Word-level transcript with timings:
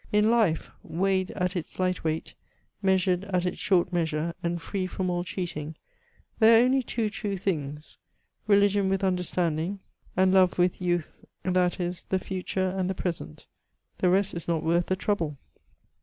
In 0.11 0.31
life, 0.31 0.71
weighed 0.81 1.29
at 1.35 1.55
its 1.55 1.77
light 1.77 2.03
weight, 2.03 2.33
measured 2.81 3.23
at 3.25 3.45
its 3.45 3.59
short 3.59 3.93
measure, 3.93 4.33
and 4.41 4.59
free 4.59 4.87
from 4.87 5.11
all 5.11 5.23
cheating, 5.23 5.75
there 6.39 6.59
are 6.59 6.65
only 6.65 6.81
two 6.81 7.07
true 7.07 7.37
things,— 7.37 7.99
rel^ott 8.49 8.89
with 8.89 9.03
understanding, 9.03 9.79
an^ 10.17 10.33
love 10.33 10.57
with 10.57 10.81
youth 10.81 11.23
CHATEAUBRIAND. 11.45 11.55
1 11.55 11.67
63 11.69 11.79
that 11.85 11.87
is, 11.87 12.03
the 12.05 12.17
future 12.17 12.69
and 12.75 12.89
the 12.89 12.95
present; 12.95 13.45
the 13.99 14.09
rest 14.09 14.33
is 14.33 14.47
not 14.47 14.63
worth 14.63 14.87
the 14.87 14.97
trouhle. 14.97 15.37